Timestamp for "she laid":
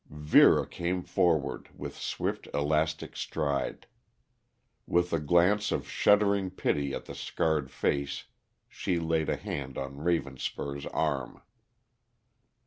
8.67-9.29